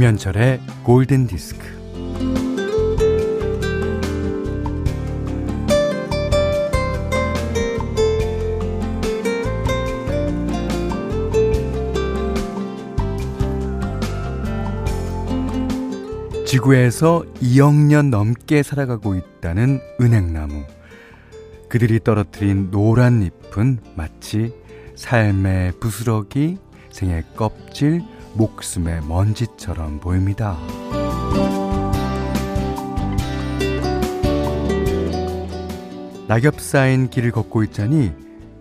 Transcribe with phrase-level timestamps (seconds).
[0.00, 1.58] 김현철의 골든 디스크.
[16.46, 20.64] 지구에서 2억 년 넘게 살아가고 있다는 은행나무.
[21.68, 24.54] 그들이 떨어뜨린 노란 잎은 마치
[24.96, 26.56] 삶의 부스러기,
[26.90, 28.00] 생의 껍질,
[28.34, 30.56] 목숨의 먼지처럼 보입니다.
[36.28, 38.12] 낙엽 쌓인 길을 걷고 있자니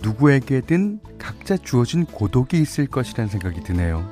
[0.02, 4.04] 누구에게든 각자 주어진 고독이 있을 것이라는 생각이 드네요.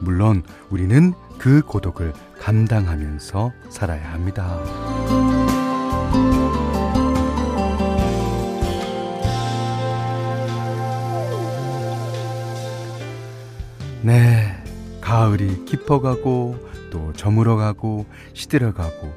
[0.00, 4.58] 물론 우리는 그 고독을 감당하면서 살아야 합니다.
[14.02, 14.55] 네.
[15.06, 16.56] 가을이 깊어가고
[16.90, 19.14] 또 저물어가고 시들어가고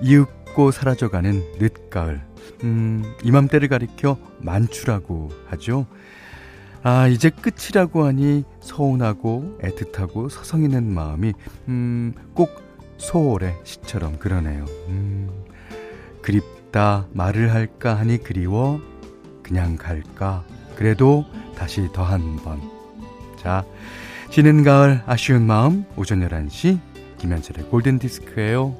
[0.00, 2.22] 이윽고 사라져가는 늦가을.
[2.64, 5.84] 음, 이맘때를 가리켜 만추라고 하죠.
[6.82, 11.34] 아, 이제 끝이라고 하니 서운하고 애틋하고 서성이는 마음이
[11.68, 12.62] 음, 꼭
[12.96, 14.64] 소월의 시처럼 그러네요.
[14.88, 15.28] 음,
[16.22, 18.80] 그립다 말을 할까 하니 그리워
[19.42, 20.42] 그냥 갈까
[20.74, 22.62] 그래도 다시 더 한 번.
[23.38, 23.62] 자,
[24.30, 26.78] 지는 가을 아쉬운 마음 오전 11시
[27.18, 28.76] 김현철의 골든디스크예요.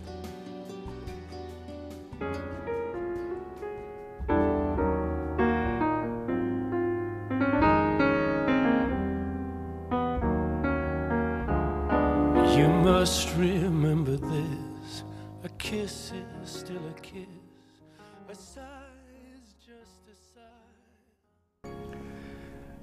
[12.54, 12.68] You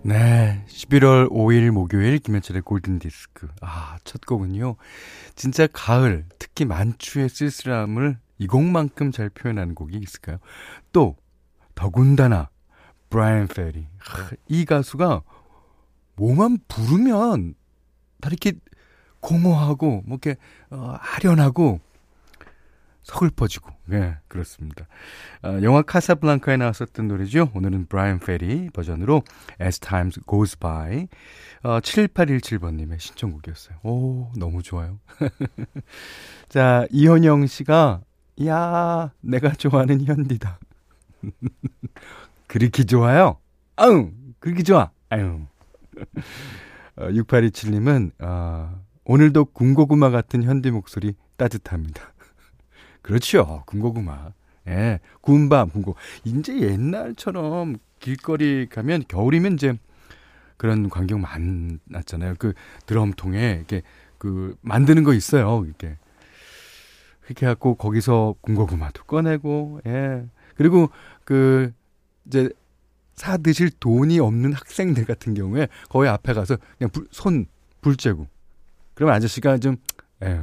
[0.05, 0.63] 네.
[0.67, 3.47] 11월 5일 목요일 김현철의 골든디스크.
[3.61, 4.75] 아, 첫 곡은요.
[5.33, 10.37] 진짜 가을, 특히 만추의 쓸쓸함을 이 곡만큼 잘 표현하는 곡이 있을까요?
[10.91, 11.15] 또,
[11.73, 12.51] 더군다나,
[13.09, 13.87] 브라이언 페리.
[14.47, 15.23] 이 가수가
[16.17, 17.55] 뭐만 부르면
[18.21, 18.53] 다 이렇게
[19.21, 20.39] 공허하고 뭐 이렇게
[20.69, 21.79] 어, 아련하고
[23.05, 24.87] 서글퍼지고 네 그렇습니다.
[25.43, 27.51] 어, 영화 카사블랑카에 나왔었던 노래죠.
[27.53, 29.21] 오늘은 브라이언 페리 버전으로
[29.61, 31.07] As Time Goes By
[31.63, 33.77] 어, 7817번님의 신청곡이었어요.
[33.83, 34.99] 오 너무 좋아요.
[36.49, 38.01] 자 이현영 씨가
[38.47, 40.59] 야 내가 좋아하는 현디다.
[42.47, 43.37] 그렇게 좋아요?
[43.75, 44.89] 아응 그렇게 좋아.
[45.09, 45.41] 아유.
[46.97, 52.14] 어, 6827님은 어, 오늘도 군고구마 같은 현디 목소리 따뜻합니다.
[53.05, 53.61] 그렇죠.
[53.67, 54.31] 군고구마.
[54.67, 54.99] 예.
[55.21, 55.95] 군밤, 군고.
[56.23, 59.77] 이제 옛날처럼 길거리 가면 겨울이면 이제
[60.57, 62.33] 그런 광경 많았잖아요.
[62.39, 62.53] 그
[62.87, 63.83] 드럼통에 이렇게
[64.17, 65.63] 그 만드는 거 있어요.
[65.65, 65.99] 이렇게.
[67.21, 70.25] 그렇게 갖고 거기서 군고구마도 꺼내고, 예.
[70.55, 70.89] 그리고
[71.25, 71.71] 그
[72.25, 72.49] 이제
[73.13, 77.45] 사 드실 돈이 없는 학생들 같은 경우에 거기 앞에 가서 그냥 불, 손,
[77.81, 78.25] 불 쬐고
[78.95, 79.77] 그러면 아저씨가 좀,
[80.23, 80.41] 에휴,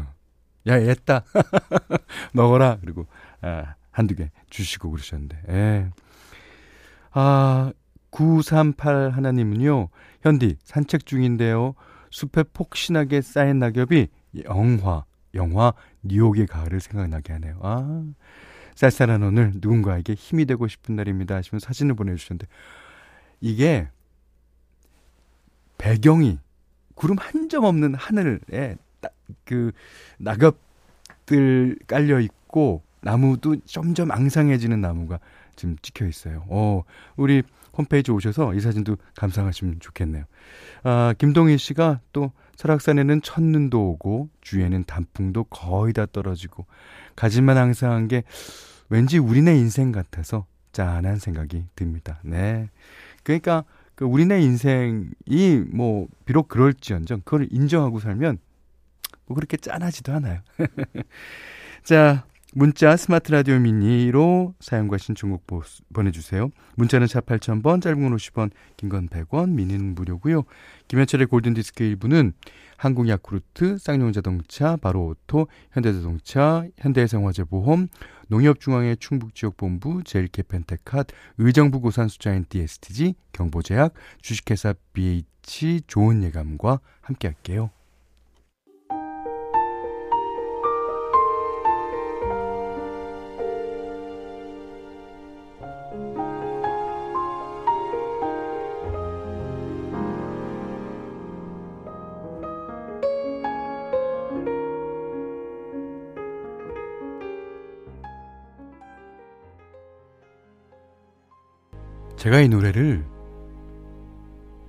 [0.69, 1.25] 야, 얘다.
[2.33, 2.79] 먹어라.
[2.81, 3.07] 그리고,
[3.41, 5.91] 아, 한두 개 주시고 그러셨는데, 예.
[7.13, 7.73] 아,
[8.11, 9.89] 938 하나님은요,
[10.23, 11.75] 현디, 산책 중인데요.
[12.11, 14.09] 숲에 폭신하게 쌓인 낙엽이
[14.45, 15.73] 영화, 영화,
[16.03, 17.59] 뉴욕의 가을을 생각나게 하네요.
[17.63, 18.05] 아,
[18.75, 21.37] 쌀쌀한 오늘 누군가에게 힘이 되고 싶은 날입니다.
[21.37, 22.47] 하시면 사진을 보내주셨는데,
[23.41, 23.89] 이게,
[25.79, 26.39] 배경이
[26.95, 28.77] 구름 한 점 없는 하늘에
[29.45, 29.73] 그
[30.19, 35.19] 낙엽들 깔려 있고 나무도 점점 앙상해지는 나무가
[35.57, 36.45] 지금 찍혀 있어요.
[36.49, 36.83] 어,
[37.17, 37.43] 우리
[37.77, 40.25] 홈페이지 오셔서 이 사진도 감상하시면 좋겠네요.
[40.85, 46.67] 아, 김동희 씨가 또 설악산에는 첫눈도 오고 주위에는 단풍도 거의 다 떨어지고
[47.17, 48.23] 가지만 앙상한 게
[48.89, 52.21] 왠지 우리네 인생 같아서 짠한 생각이 듭니다.
[52.23, 52.69] 네.
[53.23, 53.65] 그러니까
[53.95, 58.39] 그 우리네 인생이 뭐 비록 그럴지언정 그걸 인정하고 살면
[59.27, 60.41] 뭐 그렇게 짠하지도 않아요.
[61.85, 62.25] 자,
[62.55, 65.63] 문자 스마트 라디오 미니로 사용과 신청곡 보,
[65.95, 66.51] 보내주세요.
[66.77, 70.43] 문자는 샵 8000번, 짧은 건 50원, 긴 건 100원, 미니는 무료고요.
[70.89, 72.35] 김현철의 골든디스크 1부는
[72.77, 77.89] 한국야쿠르트, 쌍용자동차, 바로오토, 현대자동차, 현대해상화재보험,
[78.29, 81.07] 농협중앙회 충북지역본부, 제일캐펜테캇,
[81.39, 87.71] 의정부 고산수자인 DSTG, 경보제약, 주식회사 BH 좋은 예감과 함께할게요.
[112.23, 113.05] 제가 이 노래를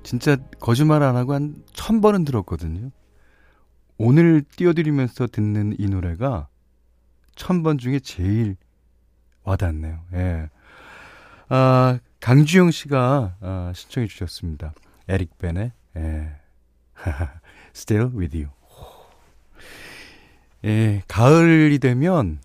[0.01, 2.89] 진짜 거짓말 안 하고 한 천 번은 들었거든요.
[3.99, 6.47] 오늘 띄워드리면서 듣는 이 노래가
[7.35, 8.55] 천 번 중에 제일
[9.43, 9.99] 와닿네요.
[10.13, 10.49] 예.
[11.49, 14.73] 아, 강주영 씨가 아, 신청해 주셨습니다.
[15.07, 16.31] 에릭 벤의 예.
[17.75, 18.49] Still with you.
[20.65, 22.39] 예, 가을이 되면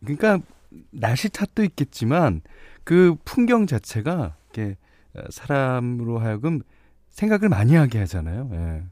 [0.00, 0.40] 그러니까
[0.90, 2.42] 날씨 탓도 있겠지만
[2.86, 4.76] 그 풍경 자체가 이렇게
[5.30, 6.60] 사람으로 하여금
[7.10, 8.48] 생각을 많이 하게 하잖아요.
[8.52, 8.84] 예.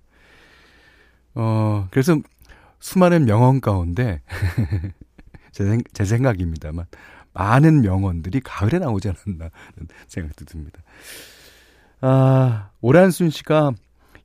[1.36, 2.18] 어, 그래서
[2.80, 4.20] 수많은 명언 가운데
[5.52, 6.86] 제, 생, 제 생각입니다만
[7.34, 9.50] 많은 명언들이 가을에 나오지 않았나
[10.08, 10.80] 생각도 듭니다.
[12.00, 13.74] 아, 오란순 씨가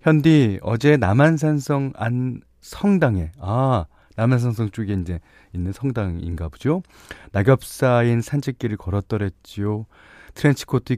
[0.01, 3.85] 현디 어제 남한산성 안 성당에 아
[4.19, 5.19] 남한산성 쪽에 이제
[5.53, 6.83] 있는 성당인가 보죠.
[7.31, 9.85] 낙엽 쌓인 산책길을 걸었더랬지요.
[10.33, 10.97] 트렌치코트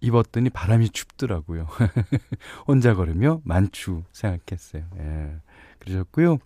[0.00, 1.66] 입었더니 바람이 춥더라고요.
[2.68, 4.84] 혼자 걸으며 만추 생각했어요.
[4.98, 5.36] 예.
[5.80, 6.38] 그러셨고요.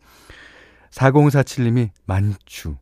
[0.90, 2.76] 4047님이 만추.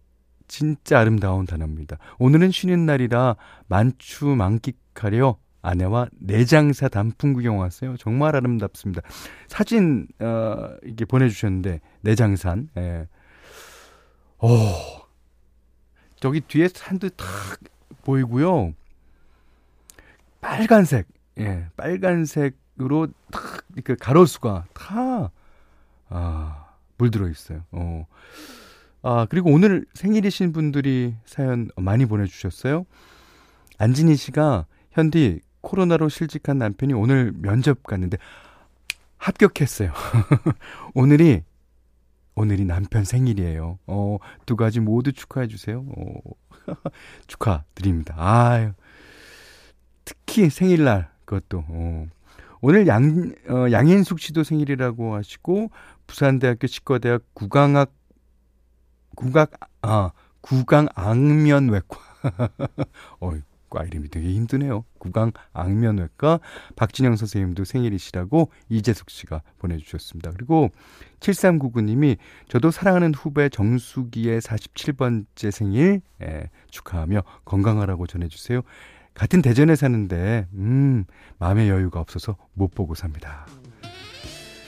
[0.46, 1.96] 진짜 아름다운 단어입니다.
[2.18, 3.36] 오늘은 쉬는 날이라
[3.68, 7.96] 만추 만끽하려 아내와 내장사 단풍 구경 왔어요.
[7.96, 9.02] 정말 아름답습니다.
[9.48, 12.68] 사진 어 이게 보내주셨는데 내장산.
[12.76, 13.06] 예.
[14.42, 14.48] 오,
[16.18, 17.26] 저기 뒤에 산도 탁
[18.04, 18.72] 보이고요.
[20.40, 21.06] 빨간색,
[21.38, 25.30] 예, 빨간색으로 탁 이렇게 가로수가 다
[26.08, 27.64] 아, 물들어 있어요.
[27.70, 28.06] 어.
[29.02, 32.84] 아, 그리고 오늘 생일이신 분들이 사연 많이 보내주셨어요.
[33.78, 38.18] 안진희 씨가 현디 코로나로 실직한 남편이 오늘 면접 갔는데
[39.18, 39.92] 합격했어요.
[40.94, 41.42] 오늘이
[42.40, 43.78] 오늘이 남편 생일이에요.
[43.86, 44.16] 어,
[44.46, 45.84] 두 가지 모두 축하해 주세요.
[45.94, 46.20] 어,
[47.26, 48.14] 축하드립니다.
[48.16, 48.72] 아유.
[50.06, 52.06] 특히 생일날 그것도 어.
[52.62, 55.70] 오늘 양 어, 양인숙 씨도 생일이라고 하시고
[56.06, 57.92] 부산대학교 치과대학 구강학
[59.16, 59.46] 구강
[59.82, 61.98] 아 구강앙면외과
[63.20, 63.32] 어,
[63.70, 64.84] 과 이름이 되게 힘드네요.
[64.98, 66.40] 구강 앙면외과
[66.74, 70.32] 박진영 선생님도 생일이시라고 이재숙 씨가 보내주셨습니다.
[70.36, 70.70] 그리고
[71.20, 72.16] 7399님이
[72.48, 78.62] 저도 사랑하는 후배 정수기의 47번째 생일 예, 축하하며 건강하라고 전해주세요.
[79.14, 81.04] 같은 대전에 사는데 음
[81.38, 83.46] 마음의 여유가 없어서 못 보고 삽니다.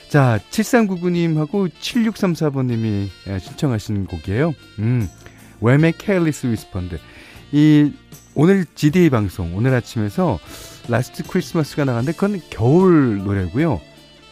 [0.09, 4.53] 자 7399님하고 7634번님이 예, 신청하신 곡이에요.
[4.79, 5.09] 음
[5.59, 6.99] Wham의 Careless Whisper인데
[7.51, 7.93] 이
[8.35, 10.39] 오늘 GD 방송 오늘 아침에서
[10.89, 13.79] Last Christmas가 나갔는데 그건 겨울 노래고요.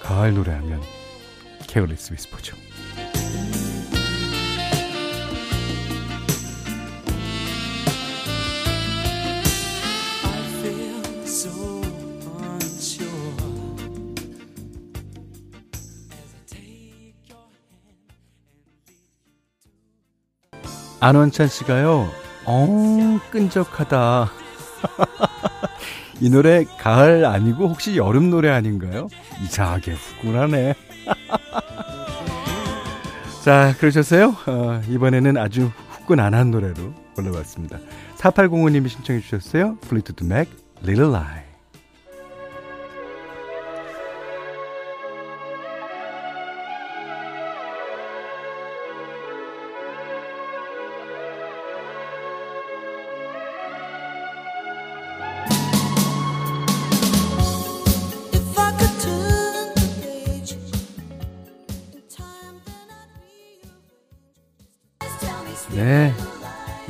[0.01, 0.81] 가을 노래하면
[1.67, 2.55] Careless Whisper죠.
[21.03, 22.20] 안원찬 씨가요.
[22.45, 24.31] 어, 끈적하다.
[26.21, 29.07] 이 노래 가을 아니고 혹시 여름 노래 아닌가요?
[29.43, 30.75] 이상하게 후끈하네.
[33.43, 34.35] 자, 그러셨어요?
[34.45, 37.79] 어, 이번에는 아주 후끈한 노래로 골라봤습니다.
[38.17, 39.77] 4805님이 신청해 주셨어요.
[39.81, 40.47] Fleetwood Mac,
[40.83, 41.40] Little Lies.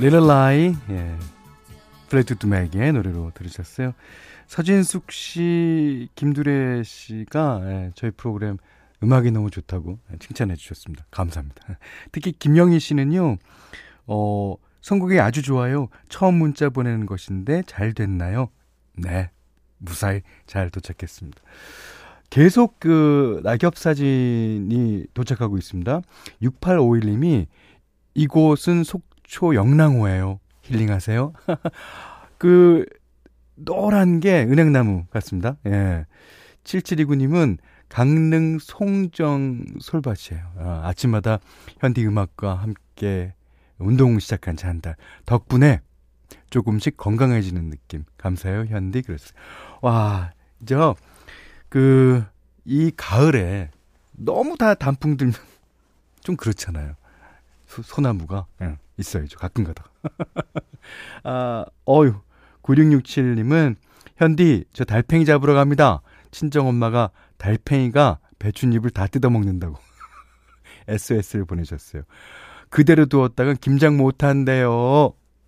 [0.01, 1.15] Little Lie, 예.
[2.10, 3.93] 플레이투 맥의 노래로 들으셨어요.
[4.48, 8.58] 서진숙 씨, 김두래 씨가 예, 저희 프로그램
[9.03, 11.05] 음악이 너무 좋다고 예, 칭찬해 주셨습니다.
[11.12, 11.77] 감사합니다.
[12.12, 13.38] 특히 김영희 씨는요,
[14.08, 15.88] 어, 선곡이 아주 좋아요.
[16.10, 18.50] 처음 문자 보내는 것인데 잘 됐나요?
[18.98, 19.29] 네.
[19.77, 21.39] 무사히 잘 도착했습니다.
[22.31, 26.01] 계속 그 낙엽 사진이 도착하고 있습니다.
[26.41, 27.46] 6851님이
[28.15, 30.41] 이곳은 속 초 영랑호예요.
[30.63, 31.31] 힐링하세요.
[32.38, 32.85] 그
[33.55, 35.55] 노란 게 은행나무 같습니다.
[35.67, 36.05] 예.
[36.65, 37.57] 7729님은
[37.88, 40.51] 강릉 송정 솔밭이에요.
[40.57, 41.39] 아, 아침마다
[41.79, 43.33] 현디 음악과 함께
[43.77, 45.79] 운동 시작한 잔달 덕분에
[46.50, 48.03] 조금씩 건강해지는 느낌.
[48.17, 49.01] 감사해요, 현디.
[49.03, 49.31] 그랬어요.
[49.81, 50.31] 와,
[50.65, 50.93] 저,
[51.69, 52.25] 그,
[52.65, 53.71] 이 가을에
[54.11, 55.33] 너무 다 단풍 들면
[56.19, 56.95] 좀 그렇잖아요.
[57.65, 59.38] 소, 나무가 예, 있어야죠.
[59.38, 59.89] 가끔 가다가.
[61.24, 62.15] 아, 어유
[62.63, 63.75] 9667님은
[64.17, 66.01] 현디, 저 달팽이 잡으러 갑니다.
[66.31, 69.77] 친정엄마가 달팽이가 배춧잎을 다 뜯어먹는다고.
[70.88, 72.03] SOS를 보내셨어요.
[72.70, 74.72] 그대로 두었다간 김장 못한대요.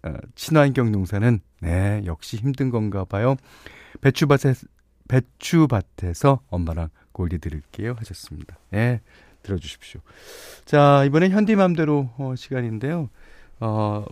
[0.05, 3.36] 어, 친환경 농사는, 네, 역시 힘든 건가 봐요.
[4.01, 4.53] 배추밭에,
[5.07, 7.95] 배추밭에서 엄마랑 골디 드릴게요.
[7.98, 8.57] 하셨습니다.
[8.72, 9.01] 네,
[9.43, 10.01] 들어주십시오.
[10.65, 13.10] 자, 이번엔 현디맘대로 어, 시간인데요.
[13.60, 14.05] 어,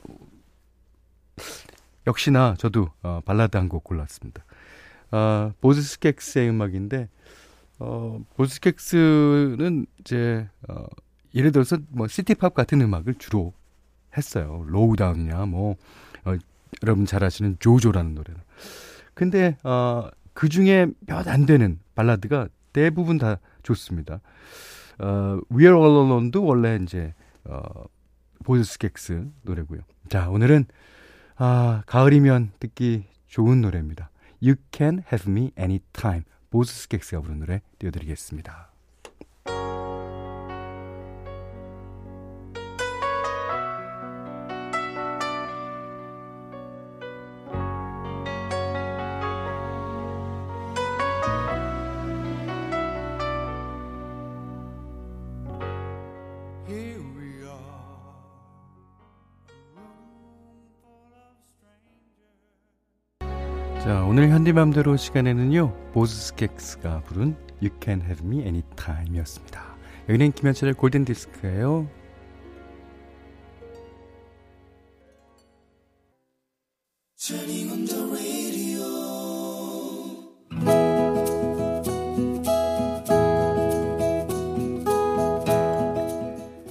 [2.08, 4.44] 역시나 저도 어, 발라드 한 곡 골랐습니다.
[5.12, 7.10] 어, Boz Scaggs의 음악인데
[7.80, 10.86] 어, Boz Scaggs는 이제 어,
[11.36, 13.54] 예를 들어서 뭐 city pop 같은 음악을 주로
[14.18, 14.64] 했어요.
[14.68, 15.76] Lowdown이냐 뭐
[16.26, 16.36] 어,
[16.84, 18.42] 여러분 잘 아시는 조조라는 노래는.
[19.14, 24.22] 근데 어, 그 중에 몇 안 되는 발라드가 대부분 다 좋습니다.
[25.00, 27.60] 어, We Are All Alone도 원래 이제 어,
[28.44, 29.82] 보스스켑스 노래고요.
[30.10, 30.66] 자 오늘은
[31.36, 34.12] 아, 가을이면 듣기 좋은 노래입니다.
[34.44, 36.24] You Can Have Me Anytime.
[36.50, 38.71] 보스 스켑스가 부른 노래 띄워드리겠습니다.
[63.84, 69.76] 자, 오늘 현디맘대로 시간에는요, 보스스켑스가 부른 You Can Have Me Anytime 이었습니다.
[70.08, 71.88] 여기는 김현철의 골든디스크예요.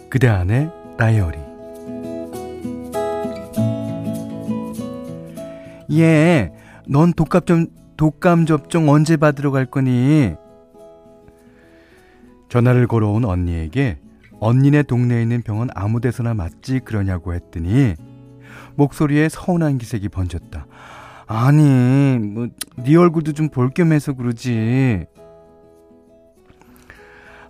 [0.08, 1.38] 그대 안에 다이어리
[5.92, 6.52] 예,
[6.90, 7.66] 넌 독감 좀
[7.96, 10.34] 독감 접종 언제 받으러 갈 거니?
[12.48, 13.98] 전화를 걸어온 언니에게
[14.40, 17.94] 언니네 동네에 있는 병원 아무 데서나 맞지 그러냐고 했더니
[18.74, 20.66] 목소리에 서운한 기색이 번졌다.
[21.26, 25.06] 아니, 뭐, 네 얼굴도 좀 볼 겸 해서 그러지.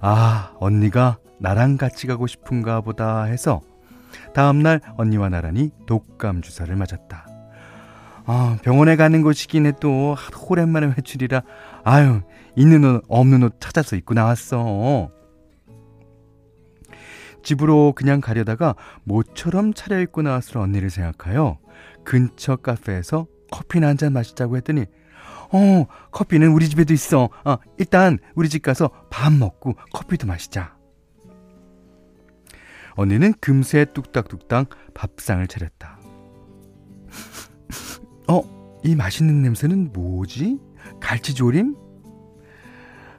[0.03, 3.63] 아, 언니가 나랑 같이 가고 싶은가 보다 해서
[4.35, 7.30] 다음날 언니와 나란히 독감 주사를 맞았다.
[8.27, 10.17] 아, 병원에 가는 곳이긴 해도
[10.49, 11.43] 오랜만에 외출이라
[11.85, 12.21] 아유
[12.57, 15.11] 있는 옷 없는 옷 찾아서 입고 나왔어.
[17.43, 18.75] 집으로 그냥 가려다가
[19.05, 21.59] 모처럼 차려입고 나왔을 언니를 생각하여
[22.05, 24.85] 근처 카페에서 커피나 한 잔 마시자고 했더니
[25.53, 27.29] 어 커피는 우리 집에도 있어.
[27.45, 30.77] 아, 일단 우리 집 가서 밥 먹고 커피도 마시자.
[32.95, 36.00] 언니는 금세 뚝딱뚝딱 밥상을 차렸다.
[38.31, 38.43] 어,
[38.85, 40.61] 이 맛있는 냄새는 뭐지?
[41.01, 41.75] 갈치조림?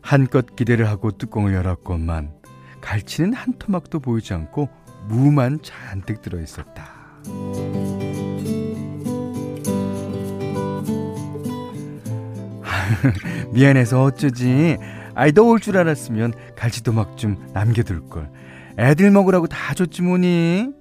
[0.01, 2.32] 한껏 기대를 하고 뚜껑을 열었건만
[2.80, 4.70] 갈치는 한 토막도 보이지 않고
[5.10, 6.89] 무만 잔뜩 들어 있었다.
[13.51, 14.77] 미안해서 어쩌지.
[15.13, 18.32] 아이 너올줄 알았으면 갈치 토막 좀 남겨둘 걸.
[18.80, 20.80] 애들 먹으라고 다 줬지 뭐니.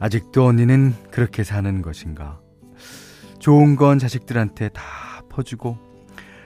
[0.00, 2.40] 아직도 언니는 그렇게 사는 것인가?
[3.38, 4.82] 좋은 건 자식들한테 다
[5.28, 5.78] 퍼주고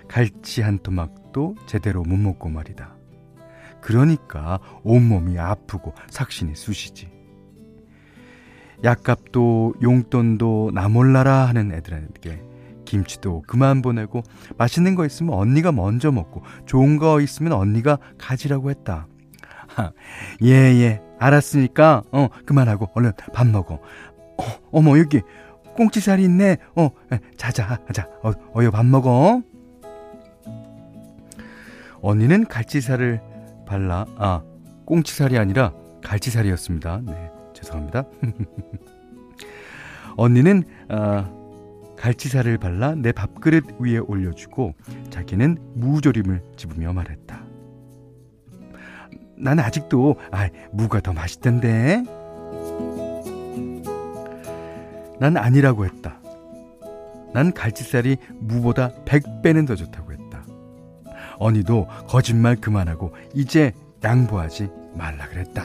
[0.08, 2.96] 갈치 한 토막도 제대로 못 먹고 말이다.
[3.80, 7.10] 그러니까 온몸이 아프고 삭신이 쑤시지.
[8.84, 12.42] 약값도 용돈도 나 몰라라 하는 애들에게
[12.84, 14.22] 김치도 그만 보내고
[14.58, 19.06] 맛있는 거 있으면 언니가 먼저 먹고 좋은 거 있으면 언니가 가지라고 했다.
[20.42, 21.11] 예예 예.
[21.22, 23.74] 알았으니까 어 그만하고 얼른 밥 먹어.
[23.74, 25.20] 어, 어머 여기
[25.76, 26.58] 꽁치살이 있네.
[26.76, 26.90] 어
[27.36, 29.42] 자자 자 어, 어여 밥 먹어.
[32.00, 33.20] 언니는 갈치살을
[33.66, 34.42] 발라 아
[34.84, 37.02] 꽁치살이 아니라 갈치살이었습니다.
[37.06, 38.04] 네 죄송합니다.
[40.16, 41.30] 언니는 아
[41.96, 44.74] 갈치살을 발라 내 밥그릇 위에 올려주고
[45.10, 47.41] 자기는 무조림을 집으며 말했다.
[49.42, 52.04] 난 아직도 아, 무가 더 맛있던데.
[55.18, 56.20] 난 아니라고 했다.
[57.34, 60.44] 난 갈치살이 무보다 100배는 더 좋다고 했다.
[61.38, 63.72] 언니도 거짓말 그만하고 이제
[64.04, 65.64] 양보하지 말라 그랬다.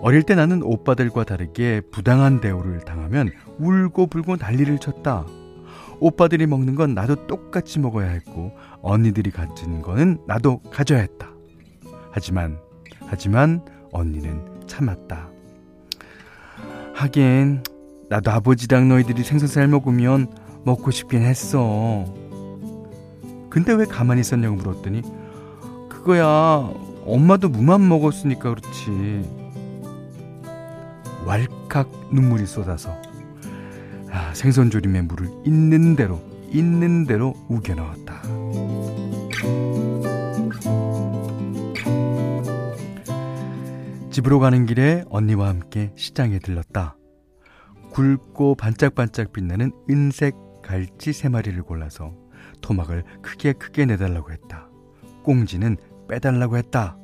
[0.00, 5.24] 어릴 때 나는 오빠들과 다르게 부당한 대우를 당하면 울고 불고 난리를 쳤다.
[6.02, 8.50] 오빠들이 먹는 건 나도 똑같이 먹어야 했고
[8.82, 11.30] 언니들이 가진 거는 나도 가져야 했다.
[12.10, 12.58] 하지만
[13.06, 15.30] 하지만 언니는 참았다.
[16.94, 17.62] 하긴
[18.08, 20.26] 나도 아버지랑 너희들이 생선살 먹으면
[20.64, 22.04] 먹고 싶긴 했어.
[23.48, 25.02] 근데 왜 가만히 있었냐고 물었더니
[25.88, 26.68] 그거야
[27.06, 29.42] 엄마도 무만 먹었으니까 그렇지.
[31.26, 33.00] 왈칵 눈물이 쏟아서
[34.12, 38.22] 아, 생선조림에 물을 있는 대로 있는 대로 우겨 넣었다.
[44.10, 46.96] 집으로 가는 길에 언니와 함께 시장에 들렀다.
[47.92, 52.14] 굵고 반짝반짝 빛나는 은색 갈치 세 마리를 골라서
[52.60, 54.68] 토막을 크게 크게 내달라고 했다.
[55.24, 55.78] 꽁지는
[56.08, 56.98] 빼달라고 했다.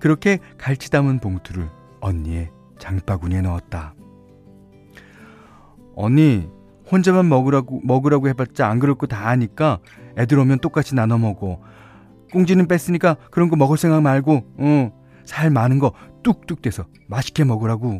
[0.00, 1.68] 그렇게 갈치 담은 봉투를
[2.00, 2.50] 언니의
[2.80, 3.94] 장바구니에 넣었다.
[5.96, 6.48] 언니,
[6.90, 9.80] 혼자만 먹으라고, 먹으라고 해봤자 안 그럴 거 다 아니까
[10.16, 11.60] 애들 오면 똑같이 나눠 먹어.
[12.32, 14.92] 꽁지는 뺐으니까 그런 거 먹을 생각 말고, 어,
[15.24, 17.98] 살 많은 거 뚝뚝 떼서 맛있게 먹으라고.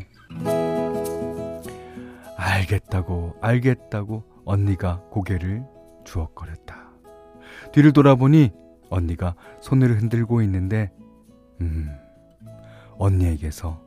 [2.37, 5.63] 알겠다고, 알겠다고 언니가 고개를
[6.05, 6.75] 주걱거렸다.
[7.73, 8.51] 뒤를 돌아보니
[8.89, 10.91] 언니가 손을 흔들고 있는데,
[11.61, 11.89] 음,
[12.97, 13.81] 언니에게서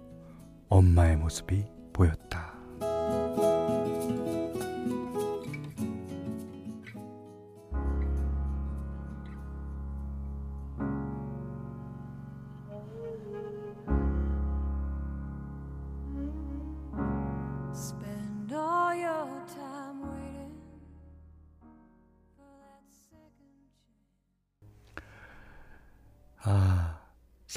[0.68, 2.54] 엄마의 모습이 보였다.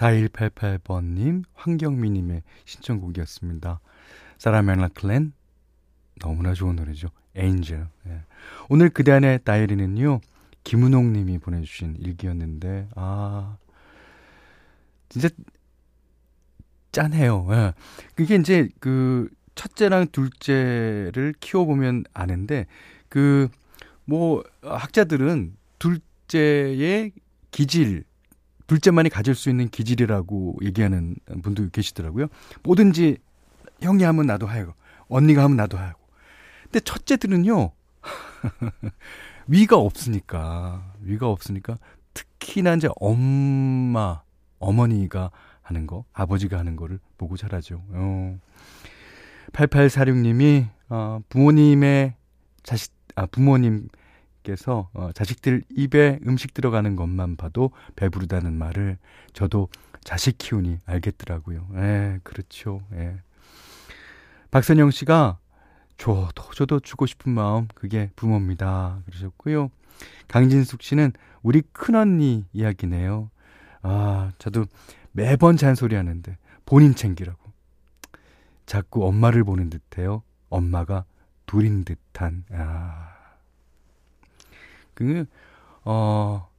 [0.04, 3.80] 4188번님, 황경미님의 신청곡이었습니다.
[4.38, 5.32] 사라 멜라 클랜,
[6.20, 7.08] 너무나 좋은 노래죠.
[7.36, 7.88] 에인젤.
[8.08, 8.22] 예.
[8.70, 10.20] 오늘 그대 안의 다이리는요,
[10.66, 13.58] 김은옥님이 보내주신 일기였는데, 아,
[15.08, 15.30] 진짜
[16.92, 17.48] 짠해요.
[17.52, 17.74] 예.
[18.16, 22.68] 그게 이제 그 첫째랑 둘째를 키워보면 아는데,
[23.08, 23.48] 그,
[24.04, 27.14] 뭐, 학자들은 둘째의
[27.52, 28.04] 기질,
[28.74, 32.28] 둘째만이 가질 수 있는 기질이라고 얘기하는 분도 계시더라고요.
[32.64, 33.18] 뭐든지
[33.82, 34.74] 형이 하면 나도 하고,
[35.08, 36.00] 언니가 하면 나도 하고.
[36.64, 37.72] 근데 첫째들은요,
[39.48, 41.78] 위가 없으니까, 위가 없으니까,
[42.16, 44.24] 특히나 이제 엄마,
[44.58, 45.30] 어머니가
[45.62, 47.84] 하는 거, 아버지가 하는 거를 보고 자라죠.
[47.90, 48.40] 어.
[49.52, 52.16] 8846님이, 어, 부모님의
[52.64, 53.88] 자식, 아, 부모님,
[54.44, 58.98] 께서 어, 자식들 입에 음식 들어가는 것만 봐도 배부르다는 말을
[59.34, 59.70] 저도
[60.04, 61.68] 자식 키우니 알겠더라고요.
[61.76, 62.82] 예, 그렇죠.
[62.94, 63.18] 예.
[64.52, 65.40] 박선영 씨가
[65.98, 69.02] 줘도 줘도 주고 싶은 마음 그게 부모입니다.
[69.06, 69.70] 그러셨고요.
[70.28, 73.30] 강진숙 씨는 우리 큰언니 이야기네요.
[73.82, 74.66] 아, 저도
[75.12, 77.40] 매번 잔소리 하는데 본인 챙기라고.
[78.66, 80.24] 자꾸 엄마를 보는 듯해요.
[80.50, 81.06] 엄마가
[81.46, 82.46] 둘인 듯한.
[82.52, 83.13] 아.
[84.94, 85.26] 그,
[85.84, 86.50] 어,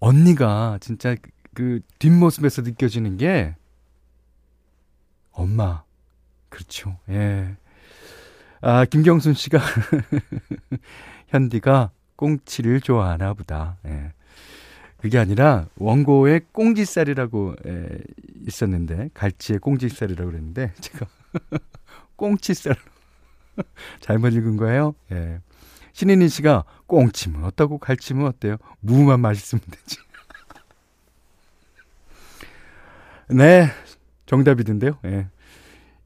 [0.00, 3.54] 언니가 진짜 그, 그 뒷모습에서 느껴지는 게
[5.32, 5.82] 엄마.
[6.48, 6.98] 그렇죠.
[7.08, 7.56] 예.
[8.60, 9.58] 아, 김경순 씨가
[11.28, 13.78] 현디가 꽁치를 좋아하나 보다.
[13.86, 14.12] 예.
[14.98, 17.88] 그게 아니라 원고에 꽁지살이라고 예,
[18.46, 21.06] 있었는데 갈치의 꽁지살이라고 그랬는데 제가
[22.16, 22.74] 꽁치살
[24.00, 24.94] 잘못 읽은 거예요.
[25.12, 25.40] 예.
[25.94, 28.56] 신인희 씨가 꽁치면 어떻고 갈치면 어때요?
[28.80, 29.96] 무만 맛있으면 되지.
[33.30, 33.70] 네,
[34.26, 34.98] 정답이던데요.
[35.06, 35.28] 예.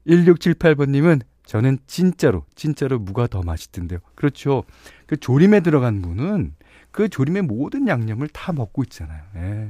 [0.07, 3.99] 1678번님은 저는 진짜로, 진짜로 무가 더 맛있던데요.
[4.13, 4.63] 그렇죠.
[5.07, 6.53] 그 조림에 들어간 무는
[6.91, 9.23] 그 조림의 모든 양념을 다 먹고 있잖아요.
[9.35, 9.69] 예.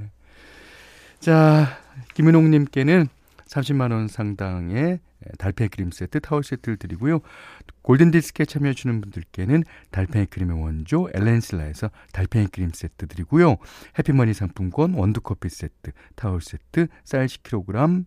[1.20, 1.80] 자,
[2.14, 3.08] 김은홍님께는
[3.50, 5.00] 30만 원 상당의
[5.38, 7.20] 달팽이 크림 세트, 타월 세트를 드리고요.
[7.82, 13.58] 골든디스크에 참여해주는 분들께는 달팽이 크림의 원조 엘렌실라에서 달팽이 크림 세트 드리고요.
[13.98, 18.06] 해피머니 상품권, 원두커피 세트, 타월 세트, 쌀 10kg,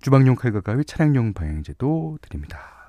[0.00, 2.79] 주방용 칼과 가위, 차량용 방향제도 드립니다.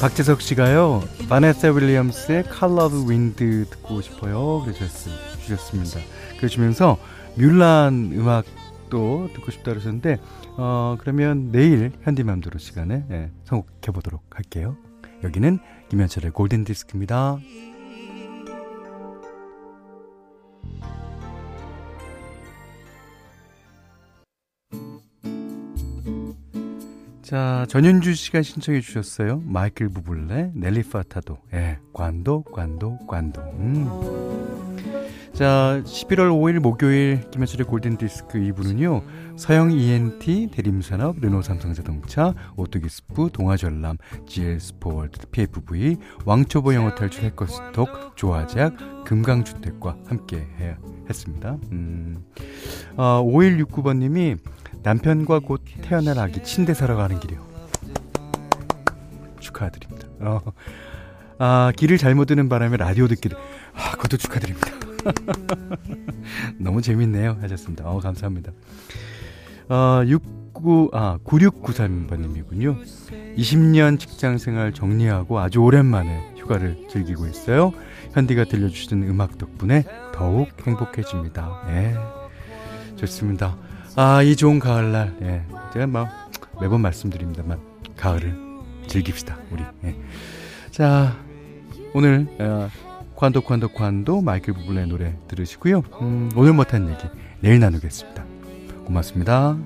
[0.00, 3.36] 박재석 씨가요, 바네사 윌리엄스의 Color of Wind
[3.68, 4.62] 듣고 싶어요.
[4.64, 5.98] 그러셨습니다.
[6.36, 6.98] 그러시면서
[7.34, 10.20] 뮬란 음악도 듣고 싶다 그러셨는데,
[10.56, 14.76] 어, 그러면 내일 현디맘대로 시간에 예, 선곡해보도록 할게요.
[15.24, 15.58] 여기는
[15.88, 17.38] 김현철의 골든 디스크입니다.
[27.28, 29.42] 자, 전윤주 씨가 신청해 주셨어요.
[29.44, 31.36] 마이클 부블레, 넬리 파타도.
[31.52, 33.42] 예, Quando, Quando, Quando.
[33.42, 33.86] 음.
[35.34, 39.02] 자, 11월 5일 목요일 김현철의 골든디스크 2부는요.
[39.36, 50.38] 서영 ENT, 대림산업, 르노 삼성자동차, 오토기스프, 동아전람, GL스포월드, PFV, 왕초보 영어탈출 해커스톡, 조화제약, 금강주택과 함께
[50.58, 50.76] 해,
[51.10, 51.58] 했습니다.
[51.72, 52.24] 음.
[52.96, 54.38] 어, 5169번님이
[54.82, 57.46] 남편과 곧 태어날 아기 침대 사러 가는 길이요.
[59.40, 60.08] 축하드립니다.
[60.20, 60.40] 어,
[61.38, 63.36] 아, 길을 잘못 듣는 바람에 라디오 듣기를,
[63.74, 64.68] 아, 그것도 축하드립니다.
[66.58, 67.38] 너무 재밌네요.
[67.40, 67.88] 하셨습니다.
[67.88, 68.52] 어, 감사합니다.
[69.68, 72.82] 어, 69, 아, 9693번님이군요.
[73.36, 77.72] 20년 직장 생활 정리하고 아주 오랜만에 휴가를 즐기고 있어요.
[78.12, 81.62] 현디가 들려주시는 음악 덕분에 더욱 행복해집니다.
[81.68, 81.94] 예.
[82.96, 83.56] 좋습니다.
[84.00, 85.42] 아, 이 좋은 가을날, 예.
[85.72, 86.30] 제가 막
[86.60, 87.58] 매번 말씀드립니다만,
[87.96, 88.32] 가을을
[88.86, 89.64] 즐깁시다, 우리.
[89.82, 89.96] 예.
[90.70, 91.16] 자,
[91.92, 92.70] 오늘, 어,
[93.16, 95.82] 관도, 관도, 관도, 마이클 부블레의 노래 들으시고요.
[96.00, 97.02] 음, 오늘 못한 얘기
[97.40, 98.24] 내일 나누겠습니다.
[98.86, 99.56] 고맙습니다.